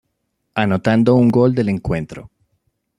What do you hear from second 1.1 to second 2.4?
un gol del encuentro.